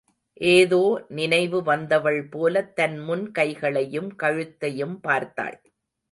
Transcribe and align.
ஏதோ 0.41 0.79
நினைவு 1.09 1.59
வந்தவள்போலத் 1.63 2.71
தன் 2.73 2.97
முன் 2.99 3.31
கைகளையும் 3.31 4.15
கழுத்தையும் 4.15 4.99
பார்த்தாள். 4.99 5.57